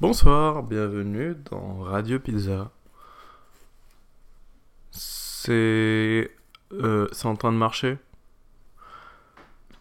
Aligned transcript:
Bonsoir, 0.00 0.62
bienvenue 0.62 1.36
dans 1.50 1.80
Radio 1.80 2.18
Pizza. 2.18 2.70
C'est 4.92 6.30
euh, 6.72 7.06
c'est 7.12 7.26
en 7.26 7.36
train 7.36 7.52
de 7.52 7.58
marcher. 7.58 7.98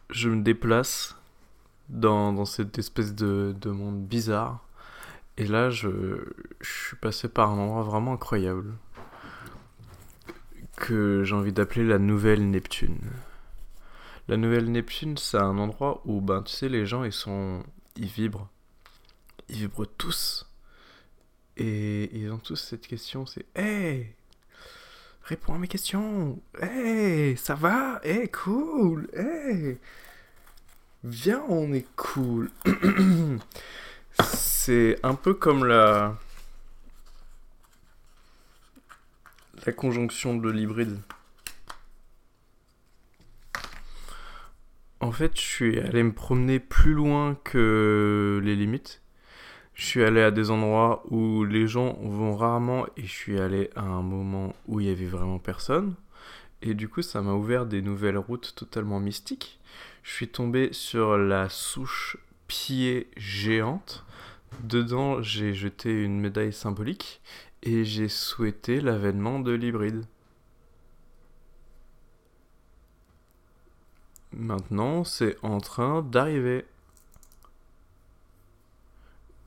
Je 0.09 0.27
me 0.27 0.41
déplace 0.41 1.15
dans, 1.87 2.43
cette 2.43 2.77
espèce 2.77 3.15
de, 3.15 3.55
de 3.61 3.69
monde 3.69 4.05
bizarre. 4.05 4.59
Et 5.37 5.45
là, 5.45 5.69
je, 5.69 5.87
je 6.59 6.69
suis 6.69 6.97
passé 6.97 7.29
par 7.29 7.51
un 7.51 7.57
endroit 7.57 7.83
vraiment 7.83 8.11
incroyable. 8.11 8.73
Que 10.75 11.23
j'ai 11.23 11.33
envie 11.33 11.53
d'appeler 11.53 11.85
la 11.87 11.97
Nouvelle 11.97 12.49
Neptune. 12.49 12.99
La 14.27 14.35
Nouvelle 14.35 14.69
Neptune, 14.69 15.15
c'est 15.15 15.37
un 15.37 15.57
endroit 15.57 16.01
où, 16.03 16.19
ben, 16.19 16.43
tu 16.43 16.51
sais, 16.51 16.67
les 16.67 16.85
gens, 16.85 17.05
ils 17.05 17.13
sont. 17.13 17.63
Ils 17.95 18.07
vibrent. 18.07 18.49
Ils 19.49 19.57
vibrent 19.57 19.87
tous. 19.87 20.47
Et 21.57 22.09
ils 22.17 22.31
ont 22.31 22.37
tous 22.37 22.55
cette 22.55 22.87
question, 22.87 23.25
c'est 23.25 23.45
Hey 23.55 24.15
Réponds 25.23 25.55
à 25.55 25.57
mes 25.57 25.67
questions 25.67 26.41
Hey 26.61 27.35
Ça 27.35 27.55
va? 27.55 27.99
Hey 28.03 28.29
Cool 28.29 29.09
Hey 29.13 29.77
Viens, 31.03 31.43
on 31.49 31.73
est 31.73 31.87
cool 31.95 32.49
C'est 34.23 34.99
un 35.03 35.15
peu 35.15 35.33
comme 35.33 35.65
la... 35.65 36.17
La 39.65 39.73
conjonction 39.73 40.37
de 40.37 40.49
l'hybride. 40.49 40.99
En 45.01 45.11
fait, 45.11 45.35
je 45.35 45.41
suis 45.41 45.79
allé 45.79 46.03
me 46.03 46.13
promener 46.13 46.59
plus 46.59 46.93
loin 46.93 47.35
que 47.43 48.39
les 48.43 48.55
limites. 48.55 49.01
Je 49.79 49.85
suis 49.85 50.03
allé 50.03 50.21
à 50.21 50.29
des 50.29 50.51
endroits 50.51 51.03
où 51.09 51.45
les 51.45 51.65
gens 51.65 51.93
vont 52.01 52.35
rarement 52.35 52.85
et 52.97 53.03
je 53.03 53.13
suis 53.13 53.39
allé 53.39 53.69
à 53.77 53.83
un 53.83 54.01
moment 54.01 54.53
où 54.67 54.81
il 54.81 54.87
y 54.87 54.91
avait 54.91 55.05
vraiment 55.05 55.39
personne. 55.39 55.95
Et 56.61 56.73
du 56.73 56.89
coup, 56.89 57.01
ça 57.01 57.21
m'a 57.21 57.31
ouvert 57.31 57.65
des 57.65 57.81
nouvelles 57.81 58.17
routes 58.17 58.55
totalement 58.57 58.99
mystiques. 58.99 59.57
Je 60.03 60.11
suis 60.11 60.27
tombé 60.27 60.73
sur 60.73 61.17
la 61.17 61.47
souche 61.47 62.17
pied 62.49 63.09
géante. 63.15 64.03
Dedans, 64.65 65.21
j'ai 65.21 65.53
jeté 65.53 66.03
une 66.03 66.19
médaille 66.19 66.51
symbolique 66.51 67.21
et 67.63 67.85
j'ai 67.85 68.09
souhaité 68.09 68.81
l'avènement 68.81 69.39
de 69.39 69.53
l'hybride. 69.53 70.03
Maintenant, 74.33 75.05
c'est 75.05 75.37
en 75.41 75.59
train 75.59 76.01
d'arriver. 76.01 76.65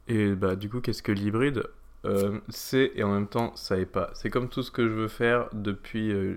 Et 0.08 0.34
bah 0.34 0.56
du 0.56 0.69
coup, 0.69 0.81
qu'est-ce 0.81 1.03
que 1.03 1.12
l'hybride 1.12 1.64
Euh, 2.05 2.41
C'est 2.48 2.92
et 2.97 3.05
en 3.05 3.12
même 3.12 3.28
temps, 3.28 3.55
ça 3.56 3.78
est 3.78 3.86
pas. 3.86 4.11
C'est 4.14 4.31
comme 4.31 4.48
tout 4.48 4.62
ce 4.62 4.70
que 4.70 4.89
je 4.89 4.92
veux 4.92 5.08
faire 5.08 5.48
depuis 5.53 6.12
euh, 6.12 6.36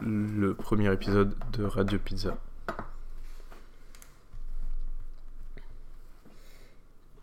le 0.00 0.54
premier 0.54 0.92
épisode 0.92 1.34
de 1.52 1.64
Radio 1.64 1.98
Pizza. 1.98 2.36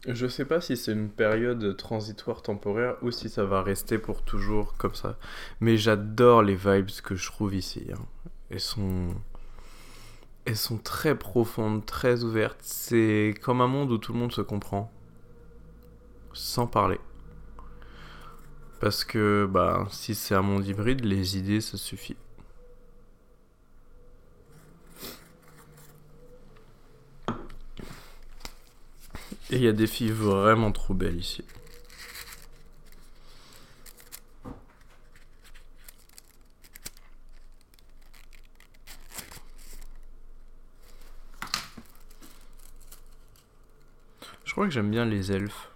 Je 0.07 0.25
sais 0.25 0.45
pas 0.45 0.61
si 0.61 0.75
c'est 0.77 0.93
une 0.93 1.09
période 1.09 1.77
transitoire 1.77 2.41
temporaire 2.41 2.95
ou 3.03 3.11
si 3.11 3.29
ça 3.29 3.45
va 3.45 3.61
rester 3.61 3.99
pour 3.99 4.23
toujours 4.23 4.73
comme 4.77 4.95
ça. 4.95 5.15
Mais 5.59 5.77
j'adore 5.77 6.41
les 6.41 6.55
vibes 6.55 6.89
que 7.03 7.13
je 7.15 7.27
trouve 7.27 7.53
ici. 7.53 7.85
hein. 7.93 8.01
Elles 8.49 8.59
sont 8.59 9.09
elles 10.45 10.57
sont 10.57 10.77
très 10.77 11.17
profondes, 11.17 11.85
très 11.85 12.23
ouvertes. 12.23 12.59
C'est 12.61 13.35
comme 13.41 13.61
un 13.61 13.67
monde 13.67 13.91
où 13.91 13.97
tout 13.97 14.13
le 14.13 14.19
monde 14.19 14.31
se 14.31 14.41
comprend. 14.41 14.91
Sans 16.33 16.67
parler. 16.67 16.99
Parce 18.79 19.03
que, 19.03 19.47
bah, 19.49 19.87
si 19.91 20.15
c'est 20.15 20.35
un 20.35 20.41
monde 20.41 20.65
hybride, 20.65 21.05
les 21.05 21.37
idées, 21.37 21.61
ça 21.61 21.77
suffit. 21.77 22.15
Et 29.51 29.57
il 29.57 29.63
y 29.63 29.67
a 29.67 29.73
des 29.73 29.87
filles 29.87 30.11
vraiment 30.11 30.71
trop 30.71 30.93
belles 30.93 31.19
ici. 31.19 31.43
Je 44.50 44.50
que 44.67 44.73
j'aime 44.73 44.91
bien 44.91 45.05
les 45.05 45.31
elfes. 45.31 45.69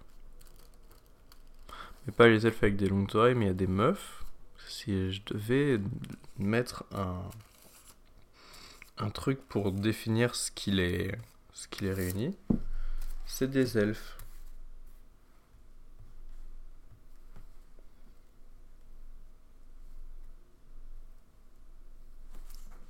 Mais 2.05 2.13
pas 2.13 2.27
les 2.27 2.45
elfes 2.45 2.63
avec 2.63 2.75
des 2.75 2.87
longues 2.87 3.13
oreilles, 3.15 3.35
mais 3.35 3.45
il 3.45 3.49
y 3.49 3.51
a 3.51 3.53
des 3.53 3.67
meufs. 3.67 4.23
Si 4.67 5.11
je 5.11 5.21
devais 5.25 5.79
mettre 6.37 6.85
un, 6.91 7.21
un 8.97 9.09
truc 9.09 9.39
pour 9.47 9.71
définir 9.71 10.35
ce 10.35 10.51
qui 10.51 10.71
les, 10.71 11.15
ce 11.53 11.67
qui 11.67 11.83
les 11.83 11.93
réunit, 11.93 12.37
c'est 13.25 13.49
des 13.49 13.77
elfes. 13.77 14.17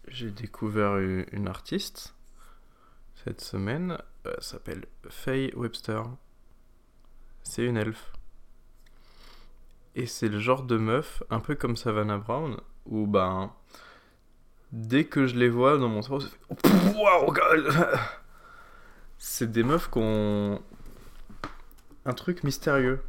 J'ai 0.08 0.32
découvert 0.32 0.98
une 0.98 1.48
artiste 1.48 2.16
cette 3.26 3.42
semaine. 3.42 3.98
Euh, 4.26 4.34
Elle 4.38 4.44
s'appelle 4.44 4.86
Faye 5.10 5.52
Webster. 5.56 6.04
C'est 7.44 7.66
une 7.66 7.78
elfe. 7.78 8.14
Et 9.96 10.06
c'est 10.06 10.28
le 10.28 10.40
genre 10.40 10.64
de 10.64 10.78
meuf, 10.78 11.24
un 11.30 11.40
peu 11.40 11.56
comme 11.56 11.76
Savannah 11.76 12.18
Brown, 12.18 12.58
où 12.86 13.08
ben. 13.08 13.52
Dès 14.72 15.06
que 15.06 15.26
je 15.26 15.36
les 15.36 15.48
vois 15.50 15.78
dans 15.78 15.88
mon 15.88 16.02
cerveau, 16.02 16.20
ça 16.20 16.30
fait. 16.30 16.98
Waouh, 16.98 17.34
C'est 19.18 19.52
des 19.52 19.64
meufs 19.64 19.90
qui 19.90 20.00
ont. 20.00 20.62
Un 22.06 22.14
truc 22.14 22.44
mystérieux. 22.44 23.02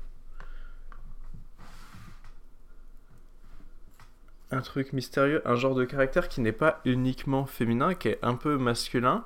Un 4.52 4.60
truc 4.60 4.92
mystérieux, 4.92 5.42
un 5.44 5.56
genre 5.56 5.74
de 5.74 5.84
caractère 5.84 6.28
qui 6.28 6.40
n'est 6.40 6.52
pas 6.52 6.80
uniquement 6.84 7.46
féminin, 7.46 7.94
qui 7.94 8.08
est 8.08 8.18
un 8.22 8.36
peu 8.36 8.56
masculin, 8.56 9.24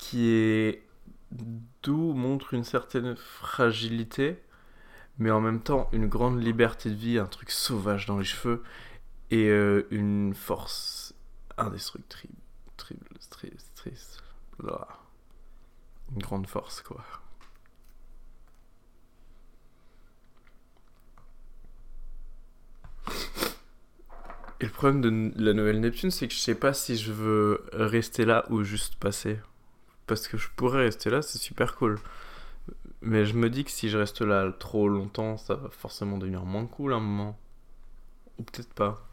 qui 0.00 0.28
est 0.30 0.82
d'où 1.82 2.14
montre 2.14 2.54
une 2.54 2.64
certaine 2.64 3.16
fragilité, 3.16 4.42
mais 5.18 5.30
en 5.30 5.42
même 5.42 5.60
temps 5.60 5.90
une 5.92 6.08
grande 6.08 6.42
liberté 6.42 6.88
de 6.88 6.94
vie, 6.94 7.18
un 7.18 7.26
truc 7.26 7.50
sauvage 7.50 8.06
dans 8.06 8.18
les 8.18 8.24
cheveux 8.24 8.62
et 9.30 9.48
euh, 9.48 9.86
une 9.90 10.34
force 10.34 11.14
indestructible, 11.58 12.32
triple, 12.78 13.14
triste, 13.28 14.24
une 14.62 16.22
grande 16.22 16.46
force 16.46 16.80
quoi. 16.80 17.04
Et 24.60 24.66
le 24.66 24.72
problème 24.72 25.00
de 25.00 25.42
la 25.42 25.52
nouvelle 25.52 25.80
Neptune, 25.80 26.10
c'est 26.10 26.28
que 26.28 26.34
je 26.34 26.38
sais 26.38 26.54
pas 26.54 26.74
si 26.74 26.96
je 26.96 27.12
veux 27.12 27.66
rester 27.72 28.24
là 28.24 28.44
ou 28.50 28.62
juste 28.62 28.96
passer 28.96 29.38
parce 30.10 30.26
que 30.28 30.36
je 30.36 30.48
pourrais 30.56 30.82
rester 30.86 31.08
là, 31.08 31.22
c'est 31.22 31.38
super 31.38 31.76
cool. 31.76 32.00
Mais 33.00 33.24
je 33.24 33.34
me 33.34 33.48
dis 33.48 33.64
que 33.64 33.70
si 33.70 33.88
je 33.88 33.96
reste 33.96 34.20
là 34.22 34.52
trop 34.58 34.88
longtemps, 34.88 35.36
ça 35.38 35.54
va 35.54 35.70
forcément 35.70 36.18
devenir 36.18 36.44
moins 36.44 36.66
cool 36.66 36.92
à 36.92 36.96
un 36.96 37.00
moment. 37.00 37.38
Ou 38.38 38.42
peut-être 38.42 38.74
pas. 38.74 39.06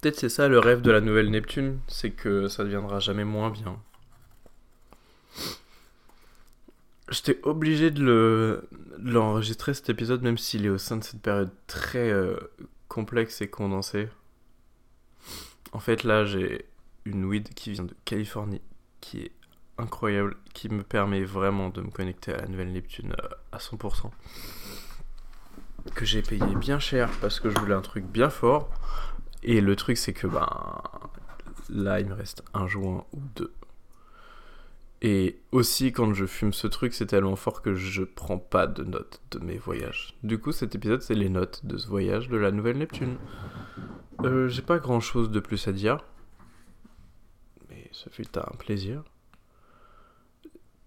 Peut-être 0.00 0.18
c'est 0.20 0.28
ça 0.28 0.46
le 0.48 0.60
rêve 0.60 0.80
de 0.80 0.92
la 0.92 1.00
nouvelle 1.00 1.30
Neptune, 1.30 1.80
c'est 1.88 2.10
que 2.12 2.46
ça 2.46 2.62
deviendra 2.62 3.00
jamais 3.00 3.24
moins 3.24 3.50
bien. 3.50 3.78
J'étais 7.10 7.38
obligé 7.42 7.90
de 7.90 8.02
le- 8.02 8.68
de 8.98 9.10
l'enregistrer 9.12 9.74
cet 9.74 9.90
épisode, 9.90 10.22
même 10.22 10.38
s'il 10.38 10.64
est 10.64 10.70
au 10.70 10.78
sein 10.78 10.96
de 10.98 11.04
cette 11.04 11.20
période 11.20 11.50
très 11.66 12.10
euh, 12.10 12.36
complexe 12.88 13.40
et 13.42 13.48
condensée. 13.48 14.08
En 15.72 15.80
fait, 15.80 16.04
là, 16.04 16.24
j'ai 16.24 16.64
une 17.04 17.24
weed 17.24 17.54
qui 17.54 17.72
vient 17.72 17.84
de 17.84 17.94
Californie, 18.04 18.62
qui 19.00 19.20
est 19.22 19.32
incroyable, 19.78 20.36
qui 20.52 20.68
me 20.68 20.82
permet 20.82 21.24
vraiment 21.24 21.68
de 21.68 21.80
me 21.80 21.90
connecter 21.90 22.32
à 22.32 22.38
la 22.38 22.46
nouvelle 22.46 22.72
Neptune 22.72 23.14
euh, 23.22 23.28
à 23.52 23.58
100%. 23.58 24.10
Que 25.94 26.04
j'ai 26.04 26.22
payé 26.22 26.54
bien 26.56 26.78
cher 26.78 27.10
parce 27.20 27.40
que 27.40 27.50
je 27.50 27.58
voulais 27.58 27.74
un 27.74 27.82
truc 27.82 28.04
bien 28.04 28.30
fort. 28.30 28.70
Et 29.42 29.60
le 29.60 29.76
truc, 29.76 29.98
c'est 29.98 30.14
que 30.14 30.26
ben 30.26 30.80
là, 31.68 32.00
il 32.00 32.06
me 32.06 32.14
reste 32.14 32.42
un 32.54 32.66
joint 32.66 33.04
ou 33.12 33.20
deux. 33.36 33.52
Et 35.02 35.38
aussi, 35.52 35.92
quand 35.92 36.14
je 36.14 36.24
fume 36.24 36.54
ce 36.54 36.66
truc, 36.66 36.94
c'est 36.94 37.04
tellement 37.04 37.36
fort 37.36 37.60
que 37.60 37.74
je 37.74 38.02
prends 38.04 38.38
pas 38.38 38.66
de 38.66 38.84
notes 38.84 39.20
de 39.32 39.38
mes 39.38 39.58
voyages. 39.58 40.16
Du 40.22 40.38
coup, 40.38 40.50
cet 40.50 40.74
épisode, 40.74 41.02
c'est 41.02 41.14
les 41.14 41.28
notes 41.28 41.66
de 41.66 41.76
ce 41.76 41.86
voyage 41.88 42.30
de 42.30 42.38
la 42.38 42.50
nouvelle 42.50 42.78
Neptune. 42.78 43.16
Euh, 44.24 44.48
j'ai 44.48 44.62
pas 44.62 44.78
grand 44.78 45.00
chose 45.00 45.30
de 45.30 45.40
plus 45.40 45.68
à 45.68 45.72
dire. 45.72 45.98
Ce 47.94 48.10
fut 48.10 48.36
un 48.36 48.56
plaisir. 48.58 49.04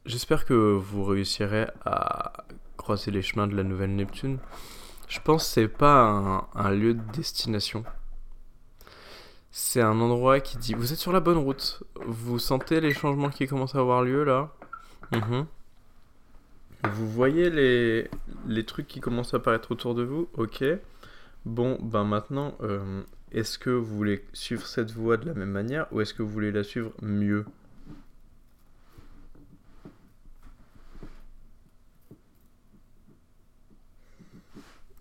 j'espère 0.05 0.43
que 0.43 0.53
vous 0.53 1.05
réussirez 1.05 1.67
à 1.85 2.43
croiser 2.75 3.11
les 3.11 3.21
chemins 3.21 3.47
de 3.47 3.55
la 3.55 3.63
nouvelle 3.63 3.95
Neptune. 3.95 4.39
Je 5.07 5.19
pense 5.21 5.45
que 5.45 5.49
c'est 5.53 5.67
pas 5.69 6.01
un, 6.01 6.47
un 6.53 6.71
lieu 6.71 6.93
de 6.93 7.11
destination. 7.13 7.85
C'est 9.51 9.81
un 9.81 9.99
endroit 10.01 10.41
qui 10.41 10.57
dit 10.57 10.73
vous 10.73 10.91
êtes 10.91 10.99
sur 10.99 11.13
la 11.13 11.21
bonne 11.21 11.37
route. 11.37 11.81
Vous 12.05 12.39
sentez 12.39 12.81
les 12.81 12.93
changements 12.93 13.29
qui 13.29 13.47
commencent 13.47 13.75
à 13.75 13.79
avoir 13.79 14.03
lieu 14.03 14.23
là 14.25 14.51
Mhm. 15.13 15.45
Vous 16.91 17.09
voyez 17.09 17.49
les, 17.49 18.09
les 18.47 18.65
trucs 18.65 18.87
qui 18.87 18.99
commencent 18.99 19.33
à 19.33 19.37
apparaître 19.37 19.71
autour 19.71 19.95
de 19.95 20.03
vous 20.03 20.27
Ok. 20.35 20.61
Bon, 21.45 21.77
ben 21.81 22.03
maintenant, 22.03 22.55
euh, 22.61 23.01
est-ce 23.31 23.57
que 23.59 23.69
vous 23.69 23.95
voulez 23.95 24.23
suivre 24.33 24.65
cette 24.65 24.91
voie 24.91 25.17
de 25.17 25.25
la 25.25 25.33
même 25.33 25.51
manière 25.51 25.87
ou 25.91 26.01
est-ce 26.01 26.13
que 26.13 26.23
vous 26.23 26.29
voulez 26.29 26.51
la 26.51 26.63
suivre 26.63 26.91
mieux? 27.01 27.45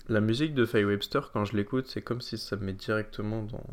La 0.08 0.20
musique 0.20 0.54
de 0.54 0.64
Faye 0.66 0.84
Webster, 0.84 1.30
quand 1.32 1.44
je 1.44 1.56
l'écoute, 1.56 1.86
c'est 1.88 2.02
comme 2.02 2.20
si 2.20 2.38
ça 2.38 2.56
me 2.56 2.66
met 2.66 2.72
directement 2.72 3.42
dans, 3.42 3.64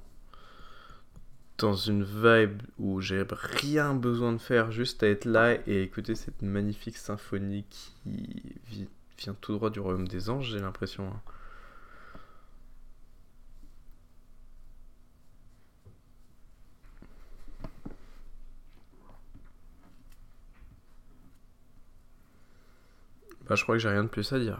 dans 1.59 1.75
une 1.75 2.03
vibe 2.03 2.61
où 2.79 3.01
j'ai 3.01 3.23
rien 3.29 3.93
besoin 3.93 4.33
de 4.33 4.39
faire, 4.39 4.71
juste 4.71 5.03
à 5.03 5.07
être 5.07 5.25
là 5.25 5.53
et 5.67 5.83
écouter 5.83 6.15
cette 6.15 6.41
magnifique 6.41 6.97
symphonie 6.97 7.65
qui 7.69 8.55
vi- 8.67 8.87
vient 9.19 9.35
tout 9.41 9.53
droit 9.53 9.69
du 9.69 9.79
royaume 9.79 10.07
des 10.07 10.29
anges, 10.31 10.49
j'ai 10.51 10.59
l'impression. 10.59 11.07
hein. 11.07 11.21
Bah, 23.53 23.57
je 23.57 23.61
crois 23.61 23.75
que 23.75 23.79
j'ai 23.83 23.89
rien 23.89 24.03
de 24.03 24.09
plus 24.09 24.33
à 24.33 24.39
dire. 24.39 24.57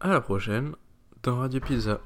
À 0.00 0.08
la 0.08 0.22
prochaine 0.22 0.74
dans 1.22 1.36
Radio 1.36 1.60
Pizza. 1.60 2.00